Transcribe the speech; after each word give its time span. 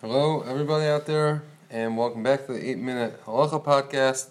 Hello, 0.00 0.42
everybody 0.42 0.86
out 0.86 1.06
there, 1.06 1.42
and 1.72 1.98
welcome 1.98 2.22
back 2.22 2.46
to 2.46 2.52
the 2.52 2.70
8 2.70 2.78
Minute 2.78 3.20
Halacha 3.24 3.60
Podcast. 3.60 4.30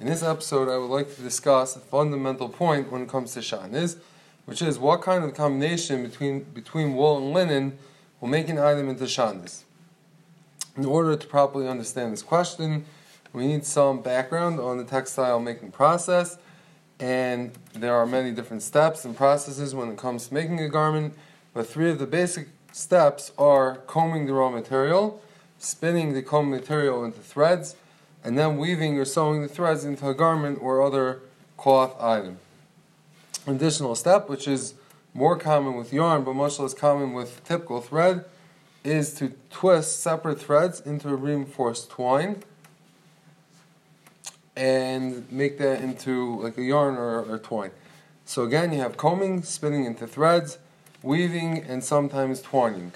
In 0.00 0.06
this 0.06 0.24
episode, 0.24 0.68
I 0.68 0.76
would 0.76 0.90
like 0.90 1.14
to 1.14 1.22
discuss 1.22 1.76
a 1.76 1.78
fundamental 1.78 2.48
point 2.48 2.90
when 2.90 3.02
it 3.02 3.08
comes 3.08 3.32
to 3.34 3.38
Shatnez, 3.38 3.96
which 4.44 4.60
is 4.60 4.76
what 4.76 5.02
kind 5.02 5.22
of 5.22 5.32
combination 5.32 6.02
between, 6.02 6.42
between 6.42 6.96
wool 6.96 7.18
and 7.18 7.32
linen 7.32 7.78
will 8.20 8.26
make 8.26 8.48
an 8.48 8.58
item 8.58 8.88
into 8.88 9.04
Shatnez. 9.04 9.62
In 10.76 10.84
order 10.84 11.14
to 11.14 11.26
properly 11.28 11.68
understand 11.68 12.12
this 12.12 12.22
question, 12.22 12.84
we 13.32 13.46
need 13.46 13.64
some 13.64 14.00
background 14.00 14.58
on 14.58 14.78
the 14.78 14.84
textile 14.84 15.38
making 15.38 15.70
process, 15.70 16.38
and 16.98 17.52
there 17.72 17.94
are 17.94 18.04
many 18.04 18.32
different 18.32 18.64
steps 18.64 19.04
and 19.04 19.16
processes 19.16 19.76
when 19.76 19.90
it 19.90 19.96
comes 19.96 20.26
to 20.26 20.34
making 20.34 20.58
a 20.58 20.68
garment, 20.68 21.14
but 21.52 21.68
three 21.68 21.88
of 21.88 22.00
the 22.00 22.06
basic 22.08 22.48
steps 22.74 23.30
are 23.38 23.76
combing 23.86 24.26
the 24.26 24.32
raw 24.32 24.50
material, 24.50 25.22
spinning 25.58 26.12
the 26.12 26.20
comb 26.20 26.50
material 26.50 27.04
into 27.04 27.20
threads, 27.20 27.76
and 28.24 28.36
then 28.36 28.58
weaving 28.58 28.98
or 28.98 29.04
sewing 29.04 29.42
the 29.42 29.48
threads 29.48 29.84
into 29.84 30.08
a 30.08 30.14
garment 30.14 30.58
or 30.60 30.82
other 30.82 31.20
cloth 31.56 31.94
item. 32.02 32.38
An 33.46 33.54
additional 33.54 33.94
step, 33.94 34.28
which 34.28 34.48
is 34.48 34.74
more 35.14 35.38
common 35.38 35.76
with 35.76 35.92
yarn 35.92 36.24
but 36.24 36.34
much 36.34 36.58
less 36.58 36.74
common 36.74 37.12
with 37.12 37.44
typical 37.44 37.80
thread, 37.80 38.24
is 38.82 39.14
to 39.14 39.32
twist 39.50 40.00
separate 40.00 40.40
threads 40.40 40.80
into 40.80 41.08
a 41.08 41.14
reinforced 41.14 41.90
twine 41.90 42.42
and 44.56 45.30
make 45.30 45.58
that 45.58 45.80
into 45.80 46.40
like 46.42 46.58
a 46.58 46.62
yarn 46.62 46.96
or, 46.96 47.22
or 47.22 47.38
twine. 47.38 47.70
So 48.24 48.42
again, 48.42 48.72
you 48.72 48.80
have 48.80 48.96
combing, 48.96 49.44
spinning 49.44 49.84
into 49.84 50.08
threads, 50.08 50.58
weaving, 51.04 51.58
and 51.68 51.84
sometimes 51.84 52.40
twining. 52.40 52.92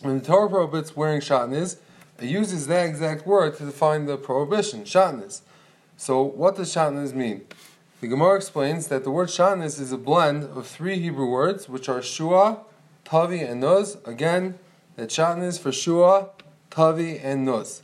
When 0.00 0.18
the 0.18 0.24
Torah 0.24 0.48
prohibits 0.48 0.96
wearing 0.96 1.20
shatnez, 1.20 1.76
it 2.18 2.28
uses 2.28 2.66
that 2.66 2.86
exact 2.86 3.26
word 3.26 3.58
to 3.58 3.66
define 3.66 4.06
the 4.06 4.16
prohibition, 4.16 4.84
shatnez. 4.84 5.42
So, 5.98 6.22
what 6.22 6.56
does 6.56 6.74
shatnez 6.74 7.12
mean? 7.12 7.42
The 8.00 8.08
Gemara 8.08 8.36
explains 8.36 8.88
that 8.88 9.04
the 9.04 9.10
word 9.10 9.28
shatnez 9.28 9.78
is 9.78 9.92
a 9.92 9.98
blend 9.98 10.44
of 10.44 10.66
three 10.66 10.98
Hebrew 10.98 11.30
words, 11.30 11.68
which 11.68 11.90
are 11.90 12.00
shua, 12.00 12.60
tavi, 13.04 13.40
and 13.40 13.62
nuz. 13.62 14.06
Again, 14.08 14.58
that 14.96 15.10
shatnez 15.10 15.60
for 15.60 15.72
shua, 15.72 16.30
tavi, 16.70 17.18
and 17.18 17.46
nuz. 17.46 17.82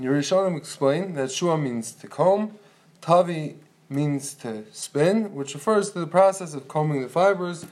Yerishonim 0.00 0.56
explain 0.56 1.14
that 1.14 1.32
shua 1.32 1.58
means 1.58 1.90
to 1.90 2.06
comb, 2.06 2.58
tavi 3.00 3.56
means 3.88 4.34
to 4.34 4.64
spin, 4.72 5.34
which 5.34 5.54
refers 5.54 5.90
to 5.90 5.98
the 5.98 6.06
process 6.06 6.54
of 6.54 6.68
combing 6.68 7.02
the 7.02 7.08
fibers 7.08 7.66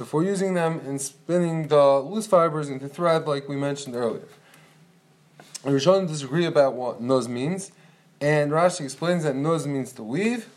before 0.00 0.24
using 0.24 0.54
them 0.54 0.80
and 0.86 0.98
spinning 0.98 1.68
the 1.68 1.98
loose 1.98 2.26
fibers 2.26 2.70
into 2.70 2.88
thread, 2.88 3.26
like 3.26 3.46
we 3.50 3.54
mentioned 3.54 3.94
earlier. 3.94 4.26
The 5.62 5.72
Rishonim 5.72 6.08
disagree 6.08 6.46
about 6.46 6.72
what 6.72 7.02
nuz 7.02 7.28
means, 7.28 7.70
and 8.18 8.50
Rashi 8.50 8.80
explains 8.80 9.24
that 9.24 9.34
nuz 9.34 9.66
means 9.66 9.92
to 9.92 10.02
weave. 10.02 10.48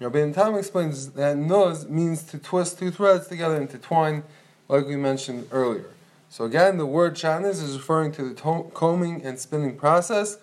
Rabbi 0.00 0.32
Tam 0.32 0.54
explains 0.54 1.12
that 1.12 1.38
nuz 1.38 1.88
means 1.88 2.22
to 2.24 2.36
twist 2.36 2.78
two 2.78 2.90
threads 2.90 3.26
together 3.26 3.58
into 3.58 3.78
twine, 3.78 4.22
like 4.68 4.86
we 4.86 4.96
mentioned 4.96 5.46
earlier. 5.50 5.88
So 6.28 6.44
again, 6.44 6.76
the 6.76 6.84
word 6.84 7.14
shatnez 7.14 7.62
is 7.62 7.78
referring 7.78 8.12
to 8.12 8.28
the 8.28 8.34
to- 8.34 8.70
combing 8.74 9.24
and 9.24 9.38
spinning 9.38 9.78
process, 9.78 10.36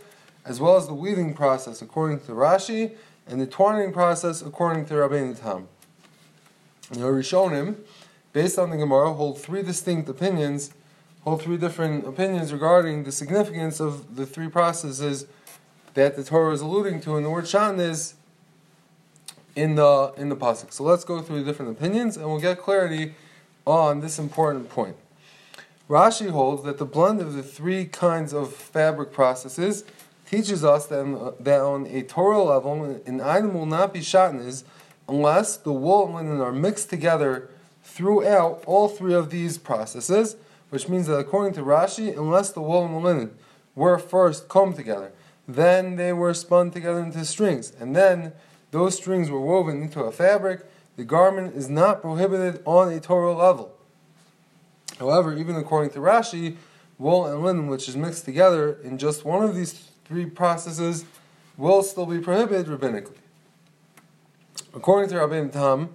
as 0.46 0.60
well 0.60 0.78
as 0.78 0.88
the 0.88 0.96
weaving 0.96 1.36
process, 1.36 1.84
according 1.84 2.22
to 2.22 2.32
Rashi, 2.32 2.96
and 3.28 3.40
the 3.40 3.46
twining 3.46 3.94
process, 3.94 4.42
according 4.42 4.88
to 4.88 4.96
Rabbi 4.96 5.34
Tam. 5.34 5.68
The 6.90 7.02
Rishonim 7.02 7.76
based 8.34 8.60
on 8.60 8.70
the 8.70 8.78
Gemara, 8.78 9.14
hold 9.14 9.40
three 9.40 9.64
distinct 9.64 10.10
opinions, 10.10 10.74
hold 11.22 11.42
three 11.42 11.58
different 11.58 12.08
opinions 12.08 12.54
regarding 12.54 13.04
the 13.04 13.12
significance 13.12 13.80
of 13.80 14.16
the 14.16 14.26
three 14.26 14.48
processes 14.48 15.26
that 15.94 16.16
the 16.16 16.24
Torah 16.24 16.54
is 16.54 16.62
alluding 16.62 17.02
to 17.02 17.16
and 17.16 17.26
the 17.26 17.30
word 17.30 17.46
shatnez 17.46 18.14
in 19.56 19.76
the 19.76 20.14
in 20.18 20.30
the 20.30 20.36
pasuk. 20.36 20.72
So 20.72 20.84
let's 20.84 21.04
go 21.04 21.22
through 21.22 21.44
the 21.44 21.46
different 21.46 21.72
opinions, 21.72 22.16
and 22.16 22.28
we'll 22.28 22.40
get 22.40 22.60
clarity 22.60 23.16
on 23.66 24.02
this 24.02 24.20
important 24.20 24.70
point. 24.70 24.96
Rashi 25.90 26.30
holds 26.30 26.64
that 26.64 26.78
the 26.78 26.86
blend 26.86 27.22
of 27.22 27.34
the 27.34 27.44
three 27.44 27.86
kinds 27.86 28.34
of 28.34 28.54
fabric 28.54 29.12
processes 29.12 29.84
teaches 30.30 30.64
us 30.64 30.86
that, 30.88 31.00
um, 31.00 31.34
that 31.40 31.62
on 31.62 31.88
a 31.88 32.04
Torah 32.04 32.44
level, 32.44 33.02
an 33.06 33.22
item 33.22 33.54
will 33.54 33.66
not 33.66 33.94
be 33.94 34.02
shatnez 34.02 34.64
unless 35.08 35.56
the 35.58 35.72
wool 35.72 36.06
and 36.06 36.16
linen 36.16 36.42
are 36.42 36.52
mixed 36.52 36.90
together 36.90 37.50
throughout 37.88 38.62
all 38.66 38.90
three 38.90 39.14
of 39.14 39.30
these 39.30 39.58
processes, 39.58 40.36
which 40.70 40.90
means 40.90 41.08
that 41.08 41.18
according 41.18 41.54
to 41.54 41.62
Rashi, 41.62 42.16
unless 42.16 42.52
the 42.52 42.62
wool 42.62 42.86
and 42.86 42.94
the 42.94 43.00
linen 43.00 43.32
were 43.76 43.98
first 43.98 44.50
combed 44.50 44.76
together, 44.76 45.14
then 45.48 45.96
they 45.96 46.12
were 46.12 46.34
spun 46.34 46.70
together 46.70 47.00
into 47.00 47.24
strings, 47.24 47.72
and 47.80 47.96
then 47.96 48.34
those 48.72 48.96
strings 48.96 49.32
were 49.32 49.40
woven 49.40 49.82
into 49.82 50.02
a 50.02 50.12
fabric, 50.12 50.66
the 50.98 51.06
garment 51.06 51.56
is 51.56 51.70
not 51.70 52.02
prohibited 52.02 52.62
on 52.66 52.92
a 52.92 53.00
Torah 53.00 53.34
level. 53.34 53.74
However, 55.00 55.34
even 55.38 55.56
according 55.56 55.92
to 55.92 56.00
Rashi, 56.00 56.58
wool 56.98 57.26
and 57.26 57.42
linen, 57.42 57.68
which 57.68 57.88
is 57.88 57.96
mixed 57.96 58.26
together 58.26 58.78
in 58.84 58.98
just 58.98 59.24
one 59.24 59.44
of 59.44 59.56
these 59.56 59.90
three 60.06 60.26
processes, 60.26 61.06
will 61.56 61.84
still 61.84 62.06
be 62.06 62.20
prohibited 62.20 62.68
rabbinically. 62.68 63.16
According 64.74 65.10
to 65.12 65.18
Rabbi 65.18 65.48
Tam, 65.48 65.90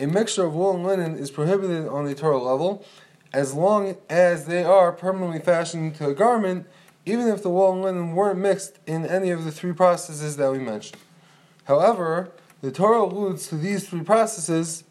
a 0.00 0.06
mixture 0.06 0.44
of 0.44 0.54
wool 0.54 0.74
and 0.74 0.84
linen 0.84 1.16
is 1.16 1.30
prohibited 1.30 1.86
on 1.86 2.06
the 2.06 2.14
Torah 2.14 2.38
level 2.38 2.84
as 3.32 3.54
long 3.54 3.96
as 4.08 4.46
they 4.46 4.64
are 4.64 4.90
permanently 4.92 5.38
fashioned 5.38 5.92
into 5.92 6.08
a 6.08 6.14
garment, 6.14 6.66
even 7.04 7.28
if 7.28 7.42
the 7.42 7.50
wool 7.50 7.72
and 7.72 7.82
linen 7.82 8.14
weren't 8.14 8.38
mixed 8.38 8.78
in 8.86 9.06
any 9.06 9.30
of 9.30 9.44
the 9.44 9.52
three 9.52 9.72
processes 9.72 10.36
that 10.36 10.50
we 10.50 10.58
mentioned. 10.58 11.00
However, 11.64 12.32
the 12.62 12.72
Torah 12.72 13.02
alludes 13.02 13.46
to 13.48 13.56
these 13.56 13.88
three 13.88 14.02
processes 14.02 14.84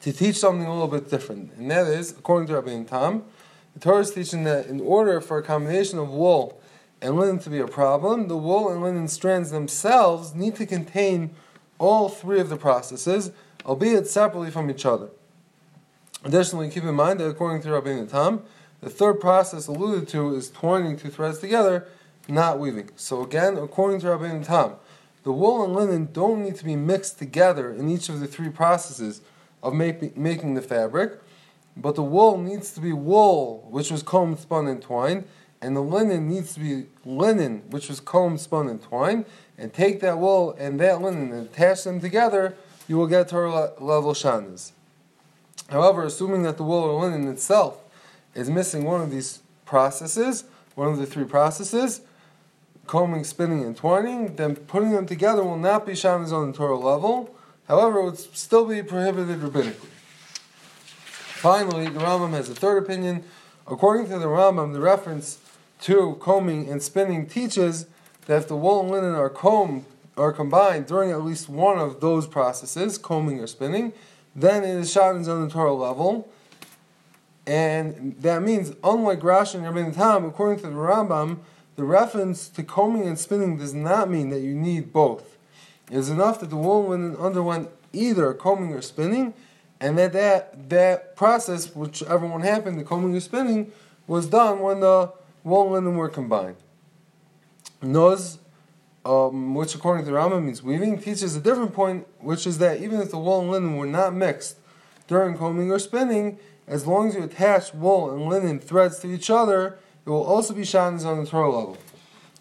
to 0.00 0.12
teach 0.12 0.36
something 0.36 0.66
a 0.66 0.72
little 0.72 0.88
bit 0.88 1.08
different, 1.08 1.52
and 1.54 1.70
that 1.70 1.86
is, 1.86 2.10
according 2.10 2.48
to 2.48 2.54
Rabbi 2.54 2.82
Tam, 2.84 3.22
the 3.74 3.80
Torah 3.80 4.00
is 4.00 4.10
teaching 4.10 4.44
that 4.44 4.66
in 4.66 4.80
order 4.80 5.20
for 5.20 5.38
a 5.38 5.42
combination 5.42 5.98
of 5.98 6.10
wool 6.10 6.60
and 7.00 7.16
linen 7.16 7.38
to 7.38 7.50
be 7.50 7.60
a 7.60 7.66
problem, 7.66 8.28
the 8.28 8.36
wool 8.36 8.70
and 8.70 8.82
linen 8.82 9.08
strands 9.08 9.50
themselves 9.50 10.34
need 10.34 10.56
to 10.56 10.66
contain 10.66 11.30
all 11.78 12.08
three 12.08 12.40
of 12.40 12.50
the 12.50 12.56
processes 12.56 13.30
albeit 13.64 14.06
separately 14.06 14.50
from 14.50 14.70
each 14.70 14.86
other. 14.86 15.10
Additionally, 16.24 16.68
keep 16.68 16.84
in 16.84 16.94
mind 16.94 17.20
that 17.20 17.28
according 17.28 17.62
to 17.62 17.72
Rabbi 17.72 18.04
Tam, 18.04 18.42
the 18.80 18.90
third 18.90 19.20
process 19.20 19.66
alluded 19.66 20.08
to 20.08 20.34
is 20.34 20.50
twining 20.50 20.96
two 20.96 21.10
threads 21.10 21.38
together, 21.38 21.86
not 22.28 22.58
weaving. 22.58 22.90
So 22.96 23.22
again, 23.22 23.56
according 23.56 24.00
to 24.00 24.10
Rabbi 24.10 24.42
Tam, 24.42 24.74
the 25.22 25.32
wool 25.32 25.64
and 25.64 25.74
linen 25.74 26.08
don't 26.12 26.42
need 26.42 26.56
to 26.56 26.64
be 26.64 26.76
mixed 26.76 27.18
together 27.18 27.72
in 27.72 27.88
each 27.88 28.08
of 28.08 28.20
the 28.20 28.26
three 28.26 28.48
processes 28.48 29.20
of 29.62 29.74
make, 29.74 30.16
making 30.16 30.54
the 30.54 30.62
fabric, 30.62 31.20
but 31.76 31.94
the 31.94 32.02
wool 32.02 32.38
needs 32.38 32.72
to 32.72 32.80
be 32.80 32.92
wool, 32.92 33.66
which 33.70 33.90
was 33.90 34.02
combed, 34.02 34.38
spun, 34.38 34.66
and 34.66 34.82
twined, 34.82 35.24
and 35.60 35.76
the 35.76 35.82
linen 35.82 36.28
needs 36.28 36.54
to 36.54 36.60
be 36.60 36.86
linen, 37.04 37.62
which 37.70 37.88
was 37.88 38.00
combed, 38.00 38.40
spun, 38.40 38.68
and 38.68 38.82
twined, 38.82 39.26
and 39.58 39.74
take 39.74 40.00
that 40.00 40.18
wool 40.18 40.54
and 40.58 40.80
that 40.80 41.02
linen 41.02 41.32
and 41.32 41.46
attach 41.46 41.84
them 41.84 42.00
together 42.00 42.56
you 42.90 42.96
will 42.96 43.06
get 43.06 43.28
Torah 43.28 43.70
level 43.78 44.12
shatnez. 44.14 44.72
However, 45.68 46.02
assuming 46.02 46.42
that 46.42 46.56
the 46.56 46.64
wool 46.64 46.82
or 46.82 47.00
linen 47.00 47.28
itself 47.28 47.78
is 48.34 48.50
missing 48.50 48.82
one 48.82 49.00
of 49.00 49.12
these 49.12 49.42
processes, 49.64 50.42
one 50.74 50.88
of 50.88 50.98
the 50.98 51.06
three 51.06 51.24
processes, 51.24 52.00
combing, 52.88 53.22
spinning, 53.22 53.62
and 53.62 53.76
twining, 53.76 54.34
then 54.34 54.56
putting 54.56 54.90
them 54.90 55.06
together 55.06 55.44
will 55.44 55.56
not 55.56 55.86
be 55.86 55.92
shatnez 55.92 56.32
on 56.32 56.50
the 56.50 56.56
Torah 56.56 56.76
level. 56.76 57.32
However, 57.68 58.00
it 58.00 58.04
would 58.06 58.18
still 58.18 58.66
be 58.66 58.82
prohibited 58.82 59.38
rabbinically. 59.38 59.86
Finally, 61.04 61.90
the 61.90 62.00
Rambam 62.00 62.30
has 62.30 62.48
a 62.48 62.56
third 62.56 62.82
opinion. 62.82 63.22
According 63.68 64.08
to 64.08 64.18
the 64.18 64.26
Rambam, 64.26 64.72
the 64.72 64.80
reference 64.80 65.38
to 65.82 66.16
combing 66.20 66.68
and 66.68 66.82
spinning 66.82 67.28
teaches 67.28 67.86
that 68.26 68.38
if 68.38 68.48
the 68.48 68.56
wool 68.56 68.80
and 68.80 68.90
linen 68.90 69.14
are 69.14 69.30
combed 69.30 69.84
are 70.20 70.32
combined 70.32 70.86
during 70.86 71.10
at 71.10 71.24
least 71.24 71.48
one 71.48 71.78
of 71.78 72.00
those 72.00 72.26
processes, 72.26 72.98
combing 72.98 73.40
or 73.40 73.46
spinning, 73.46 73.92
then 74.36 74.62
it 74.62 74.76
is 74.76 74.92
shot 74.92 75.14
on 75.14 75.22
the 75.22 75.48
Torah 75.50 75.74
level. 75.74 76.28
And 77.46 78.16
that 78.20 78.42
means, 78.42 78.74
unlike 78.84 79.20
Rashi 79.20 79.54
and 79.54 79.64
Rabbi 79.64 79.90
Tam, 79.90 80.24
according 80.24 80.62
to 80.62 80.66
the 80.68 80.76
Rambam, 80.76 81.38
the 81.76 81.84
reference 81.84 82.48
to 82.50 82.62
combing 82.62 83.08
and 83.08 83.18
spinning 83.18 83.56
does 83.56 83.74
not 83.74 84.10
mean 84.10 84.28
that 84.28 84.40
you 84.40 84.54
need 84.54 84.92
both. 84.92 85.38
It 85.90 85.96
is 85.96 86.10
enough 86.10 86.38
that 86.40 86.50
the 86.50 86.56
woman 86.56 87.16
underwent 87.16 87.70
either 87.92 88.32
combing 88.34 88.72
or 88.72 88.82
spinning, 88.82 89.34
and 89.80 89.98
that 89.98 90.12
that, 90.12 90.68
that 90.68 91.16
process, 91.16 91.74
whichever 91.74 92.26
one 92.26 92.42
happened, 92.42 92.78
the 92.78 92.84
combing 92.84 93.16
or 93.16 93.20
spinning, 93.20 93.72
was 94.06 94.26
done 94.26 94.60
when 94.60 94.80
the 94.80 95.10
wool 95.42 95.74
and 95.74 95.86
linen 95.86 95.96
were 95.96 96.08
combined. 96.08 96.56
Nuz 97.82 98.36
um, 99.04 99.54
which 99.54 99.74
according 99.74 100.04
to 100.04 100.10
the 100.10 100.16
Rambam 100.16 100.44
means 100.44 100.62
weaving, 100.62 100.98
teaches 100.98 101.34
a 101.36 101.40
different 101.40 101.72
point, 101.72 102.06
which 102.18 102.46
is 102.46 102.58
that 102.58 102.80
even 102.80 103.00
if 103.00 103.10
the 103.10 103.18
wool 103.18 103.40
and 103.40 103.50
linen 103.50 103.76
were 103.76 103.86
not 103.86 104.14
mixed 104.14 104.58
during 105.08 105.36
combing 105.36 105.70
or 105.70 105.78
spinning, 105.78 106.38
as 106.66 106.86
long 106.86 107.08
as 107.08 107.14
you 107.14 107.22
attach 107.24 107.74
wool 107.74 108.10
and 108.10 108.28
linen 108.28 108.60
threads 108.60 109.00
to 109.00 109.08
each 109.08 109.30
other, 109.30 109.78
it 110.04 110.10
will 110.10 110.22
also 110.22 110.54
be 110.54 110.62
shatnez 110.62 111.04
on 111.04 111.24
the 111.24 111.30
Torah 111.30 111.50
level. 111.50 111.78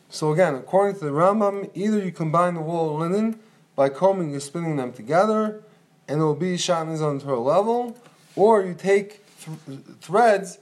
So 0.10 0.34
again, 0.34 0.56
according 0.56 1.00
to 1.00 1.06
the 1.06 1.12
Rambam, 1.12 1.70
either 1.74 2.00
you 2.00 2.12
combine 2.12 2.56
the 2.56 2.62
wool 2.62 3.02
and 3.02 3.14
linen 3.14 3.40
by 3.76 3.90
combing 3.90 4.36
or 4.36 4.40
spinning 4.40 4.76
them 4.76 4.92
together, 4.92 5.64
and 6.08 6.20
it 6.20 6.24
will 6.24 6.36
be 6.36 6.56
shatnez 6.56 7.02
on 7.02 7.18
the 7.18 7.24
Torah 7.24 7.40
level, 7.40 7.98
or 8.36 8.62
you 8.64 8.74
take 8.74 9.24
th- 9.40 9.80
threads 10.02 10.58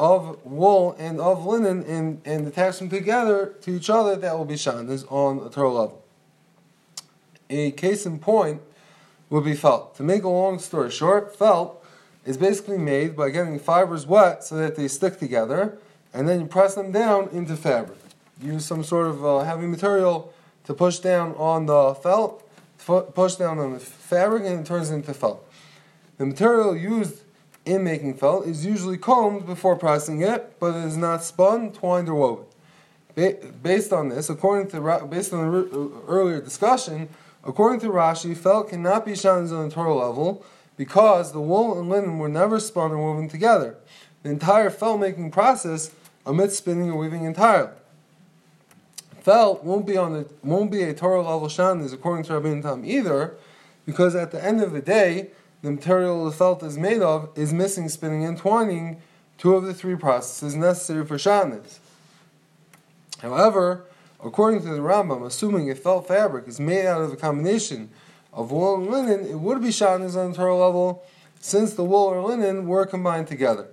of 0.00 0.42
wool 0.46 0.96
and 0.98 1.20
of 1.20 1.44
linen 1.44 1.84
and, 1.84 2.22
and 2.24 2.48
attach 2.48 2.78
them 2.78 2.88
together 2.88 3.54
to 3.60 3.76
each 3.76 3.90
other, 3.90 4.16
that 4.16 4.36
will 4.36 4.46
be 4.46 4.54
shatnez 4.54 5.04
on 5.12 5.44
the 5.44 5.50
Torah 5.50 5.70
level. 5.70 6.02
A 7.50 7.70
case 7.72 8.06
in 8.06 8.18
point 8.18 8.62
would 9.28 9.44
be 9.44 9.54
felt. 9.54 9.94
To 9.96 10.02
make 10.02 10.22
a 10.22 10.28
long 10.28 10.58
story 10.58 10.90
short, 10.90 11.36
felt 11.36 11.84
is 12.24 12.38
basically 12.38 12.78
made 12.78 13.14
by 13.14 13.28
getting 13.28 13.58
fibers 13.58 14.06
wet 14.06 14.42
so 14.42 14.56
that 14.56 14.74
they 14.74 14.88
stick 14.88 15.18
together, 15.18 15.76
and 16.14 16.26
then 16.26 16.40
you 16.40 16.46
press 16.46 16.74
them 16.74 16.92
down 16.92 17.28
into 17.30 17.54
fabric. 17.54 17.98
Use 18.42 18.64
some 18.64 18.82
sort 18.82 19.06
of 19.06 19.24
uh, 19.24 19.40
heavy 19.40 19.66
material 19.66 20.32
to 20.64 20.72
push 20.72 20.98
down 20.98 21.34
on 21.34 21.66
the 21.66 21.94
felt, 21.94 22.42
push 23.14 23.34
down 23.34 23.58
on 23.58 23.74
the 23.74 23.80
fabric, 23.80 24.44
and 24.44 24.60
it 24.60 24.66
turns 24.66 24.90
into 24.90 25.12
felt. 25.12 25.46
The 26.16 26.24
material 26.24 26.74
used 26.74 27.20
in 27.64 27.84
making 27.84 28.14
felt 28.14 28.46
is 28.46 28.64
usually 28.64 28.96
combed 28.96 29.46
before 29.46 29.76
pressing 29.76 30.22
it, 30.22 30.58
but 30.58 30.74
it 30.74 30.84
is 30.84 30.96
not 30.96 31.22
spun, 31.22 31.72
twined, 31.72 32.08
or 32.08 32.14
woven. 32.14 32.44
based 33.62 33.92
on 33.92 34.08
this, 34.08 34.30
according 34.30 34.70
to 34.70 35.06
based 35.10 35.32
on 35.32 35.50
the 35.50 35.58
uh, 35.58 35.88
earlier 36.08 36.40
discussion, 36.40 37.08
according 37.44 37.80
to 37.80 37.88
Rashi, 37.88 38.36
felt 38.36 38.70
cannot 38.70 39.04
be 39.04 39.12
shatnez 39.12 39.52
on 39.52 39.68
the 39.68 39.74
Torah 39.74 39.94
level 39.94 40.44
because 40.76 41.32
the 41.32 41.40
wool 41.40 41.78
and 41.78 41.90
linen 41.90 42.18
were 42.18 42.28
never 42.28 42.58
spun 42.58 42.92
or 42.92 42.98
woven 42.98 43.28
together. 43.28 43.76
The 44.22 44.30
entire 44.30 44.70
felt 44.70 45.00
making 45.00 45.30
process 45.30 45.90
omits 46.26 46.56
spinning 46.56 46.90
or 46.90 46.98
weaving 46.98 47.24
entirely. 47.24 47.72
Felt 49.20 49.62
won't 49.64 49.86
be 49.86 49.98
on 49.98 50.14
the 50.14 50.26
won't 50.42 50.70
be 50.70 50.82
a 50.82 50.94
Torah 50.94 51.22
level 51.22 51.48
shatnez 51.48 51.92
according 51.92 52.24
to 52.24 52.38
Rabbi 52.38 52.62
Tam 52.62 52.84
either, 52.84 53.34
because 53.84 54.14
at 54.14 54.30
the 54.30 54.42
end 54.42 54.62
of 54.62 54.72
the 54.72 54.80
day, 54.80 55.28
the 55.62 55.70
material 55.70 56.24
the 56.24 56.32
felt 56.32 56.62
is 56.62 56.78
made 56.78 57.02
of 57.02 57.30
is 57.36 57.52
missing 57.52 57.88
spinning 57.88 58.24
and 58.24 58.38
twining, 58.38 59.00
two 59.38 59.54
of 59.54 59.64
the 59.64 59.74
three 59.74 59.96
processes 59.96 60.54
necessary 60.54 61.04
for 61.04 61.16
shatnez. 61.16 61.78
However, 63.20 63.84
according 64.24 64.62
to 64.62 64.68
the 64.68 64.80
Rambam, 64.80 65.24
assuming 65.26 65.70
a 65.70 65.74
felt 65.74 66.08
fabric 66.08 66.48
is 66.48 66.60
made 66.60 66.86
out 66.86 67.02
of 67.02 67.12
a 67.12 67.16
combination 67.16 67.90
of 68.32 68.50
wool 68.50 68.76
and 68.76 68.90
linen, 68.90 69.26
it 69.26 69.40
would 69.40 69.60
be 69.60 69.68
shatnez 69.68 70.16
on 70.16 70.30
the 70.30 70.36
Torah 70.36 70.56
level, 70.56 71.04
since 71.40 71.74
the 71.74 71.84
wool 71.84 72.06
or 72.06 72.22
linen 72.22 72.66
were 72.66 72.86
combined 72.86 73.26
together. 73.26 73.68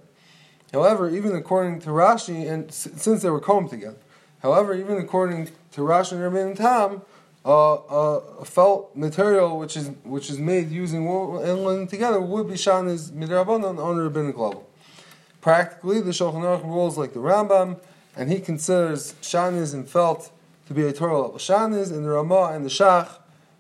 However, 0.74 1.10
even 1.10 1.36
according 1.36 1.80
to 1.82 1.90
Rashi, 1.90 2.50
and 2.50 2.72
since 2.72 3.22
they 3.22 3.30
were 3.30 3.40
combed 3.40 3.70
together, 3.70 3.98
however, 4.42 4.74
even 4.74 4.98
according 4.98 5.50
to 5.72 5.82
Rashi 5.82 6.14
and 6.14 6.22
Rabbi 6.22 6.54
Tam, 6.54 7.02
uh, 7.48 8.20
a 8.42 8.46
felt 8.46 8.94
material 8.96 9.58
which 9.58 9.78
is 9.78 9.92
which 10.04 10.30
is 10.30 10.38
made 10.38 10.70
using 10.70 11.06
wool 11.06 11.40
and 11.40 11.64
linen 11.64 11.88
together 11.88 12.20
would 12.20 12.48
be 12.48 12.56
shatnez 12.56 13.12
midrabanan 13.12 13.82
on 13.82 13.96
the 13.96 14.04
rabbinic 14.04 14.38
level. 14.38 14.68
Practically, 15.40 16.02
the 16.02 16.12
Shulchan 16.12 16.42
Aruch 16.42 16.66
rules 16.66 16.98
like 16.98 17.14
the 17.14 17.22
Rambam, 17.22 17.80
and 18.18 18.30
he 18.30 18.42
considers 18.42 19.14
shatnez 19.22 19.74
and 19.74 19.88
felt 19.88 20.30
to 20.68 20.74
be 20.74 20.86
a 20.86 20.92
Torah 20.92 21.22
level 21.22 21.38
shatnez, 21.38 21.90
and 21.92 22.04
the 22.04 22.10
Ramah 22.10 22.52
and 22.54 22.66
the 22.66 22.70
Shach 22.70 23.18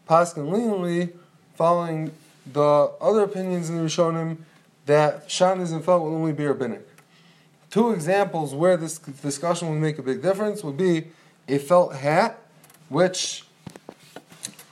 paskin 0.10 0.51
leniently, 0.51 1.13
following 1.56 2.12
the 2.51 2.92
other 3.00 3.22
opinions 3.22 3.69
in 3.69 3.78
the 3.78 3.83
Rishonim 3.83 4.40
that 4.86 5.30
shatnez 5.30 5.72
and 5.72 5.83
felt 5.83 6.04
will 6.04 6.13
only 6.13 6.33
be 6.33 6.45
rabbinic. 6.45 6.86
Two 7.69 7.92
examples 7.92 8.54
where 8.54 8.75
this 8.75 8.98
discussion 8.98 9.69
would 9.69 9.80
make 9.80 9.98
a 9.98 10.04
big 10.04 10.22
difference 10.22 10.62
would 10.63 10.78
be 10.78 11.07
a 11.48 11.57
felt 11.57 11.95
hat, 11.95 12.38
which 12.90 13.46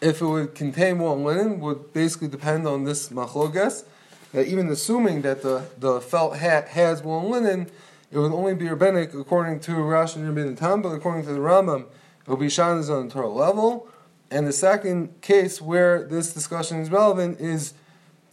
if 0.01 0.21
it 0.21 0.25
would 0.25 0.55
contain 0.55 0.99
and 0.99 1.25
linen 1.25 1.59
would 1.59 1.93
basically 1.93 2.27
depend 2.27 2.67
on 2.67 2.83
this 2.83 3.09
machlogas. 3.09 3.85
That 4.33 4.47
even 4.47 4.69
assuming 4.69 5.21
that 5.21 5.41
the, 5.41 5.65
the 5.77 6.01
felt 6.01 6.37
hat 6.37 6.69
has 6.69 7.01
wool 7.01 7.29
linen, 7.29 7.67
it 8.11 8.17
would 8.17 8.31
only 8.31 8.53
be 8.53 8.67
rabbinic 8.67 9.13
according 9.13 9.61
to 9.61 9.71
Rashi 9.71 10.17
and 10.17 10.35
Rabbi 10.35 10.53
Tam, 10.55 10.81
but 10.81 10.89
according 10.89 11.25
to 11.25 11.33
the 11.33 11.39
Rambam, 11.39 11.81
it 11.81 12.27
will 12.27 12.37
be 12.37 12.47
shatnez 12.47 12.89
on 12.89 13.07
the 13.07 13.13
Torah 13.13 13.29
level. 13.29 13.87
And 14.29 14.45
the 14.47 14.53
second 14.53 15.21
case 15.21 15.61
where 15.61 16.03
this 16.03 16.33
discussion 16.33 16.79
is 16.79 16.91
relevant 16.91 17.39
is 17.39 17.73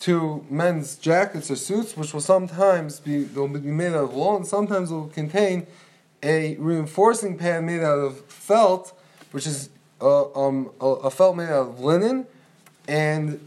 to 0.01 0.45
men's 0.51 0.97
jackets 0.97 1.51
or 1.51 1.57
suits, 1.57 1.97
which 1.97 2.13
will 2.13 2.21
sometimes 2.21 2.99
be 2.99 3.23
they'll 3.23 3.47
be 3.47 3.61
made 3.61 3.93
out 3.93 4.05
of 4.05 4.15
wool, 4.15 4.35
and 4.35 4.47
sometimes 4.47 4.91
will 4.91 5.07
contain 5.07 5.67
a 6.23 6.57
reinforcing 6.57 7.39
pad 7.39 7.63
made 7.63 7.83
out 7.83 7.99
of 7.99 8.21
felt, 8.27 8.99
which 9.31 9.47
is 9.47 9.69
uh, 10.03 10.33
um, 10.35 10.71
a, 10.81 10.87
a, 10.87 11.11
felt 11.11 11.37
made 11.37 11.49
out 11.49 11.69
of 11.69 11.81
linen, 11.81 12.27
and 12.89 13.41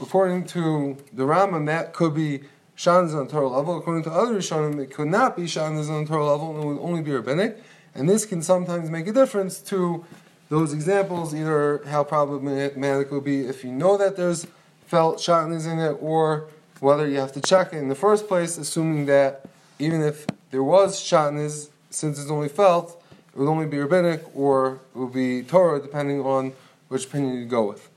according 0.00 0.44
to 0.44 0.96
the 1.12 1.24
Rambam, 1.24 1.66
that 1.66 1.94
could 1.94 2.14
be 2.14 2.40
shatnez 2.76 3.14
on 3.14 3.26
the 3.26 3.32
Torah 3.32 3.48
level. 3.48 3.78
According 3.78 4.04
to 4.04 4.10
other 4.10 4.34
Rishonim, 4.34 4.78
it 4.78 4.92
could 4.92 5.08
not 5.08 5.36
be 5.36 5.44
shatnez 5.44 5.88
on 5.88 6.04
the 6.04 6.08
Torah 6.08 6.26
level, 6.26 6.54
and 6.54 6.64
it 6.64 6.66
would 6.66 6.80
only 6.80 7.02
be 7.02 7.12
rabbinic. 7.12 7.62
And 7.94 8.08
this 8.08 8.24
can 8.24 8.42
sometimes 8.42 8.90
make 8.90 9.06
a 9.06 9.12
difference 9.12 9.58
to 9.60 10.04
those 10.48 10.72
examples, 10.72 11.34
either 11.34 11.82
how 11.86 12.04
problematic 12.04 12.76
it 12.76 13.12
would 13.12 13.24
be 13.24 13.46
if 13.46 13.64
you 13.64 13.72
know 13.72 13.96
that 13.96 14.16
there's 14.16 14.46
felt 14.86 15.18
shatnez 15.18 15.70
in 15.70 15.78
it, 15.78 15.96
or 16.00 16.48
whether 16.80 17.08
you 17.08 17.18
have 17.18 17.32
to 17.32 17.40
check 17.40 17.72
it 17.72 17.78
in 17.78 17.88
the 17.88 17.94
first 17.94 18.28
place, 18.28 18.58
assuming 18.58 19.06
that 19.06 19.46
even 19.78 20.02
if 20.02 20.26
there 20.50 20.62
was 20.62 21.00
shatnez, 21.00 21.70
since 21.90 22.20
it's 22.20 22.30
only 22.30 22.48
felt, 22.48 23.01
it 23.34 23.38
would 23.38 23.48
only 23.48 23.66
be 23.66 23.78
rabbinic 23.78 24.24
or 24.34 24.80
it 24.94 24.98
would 24.98 25.12
be 25.12 25.42
Torah, 25.42 25.80
depending 25.80 26.20
on 26.20 26.52
which 26.88 27.06
opinion 27.06 27.36
you 27.36 27.46
go 27.46 27.64
with. 27.68 27.88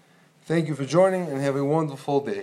Thank 0.45 0.67
you 0.67 0.75
for 0.75 0.85
joining 0.85 1.27
and 1.27 1.41
have 1.41 1.55
a 1.55 1.65
wonderful 1.65 2.21
day. 2.21 2.33